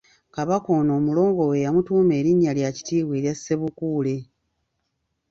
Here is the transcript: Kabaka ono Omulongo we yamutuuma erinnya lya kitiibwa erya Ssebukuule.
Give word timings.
Kabaka 0.35 0.67
ono 0.79 0.91
Omulongo 0.99 1.41
we 1.49 1.63
yamutuuma 1.65 2.13
erinnya 2.19 2.51
lya 2.57 2.69
kitiibwa 2.75 3.13
erya 3.19 3.33
Ssebukuule. 3.35 4.15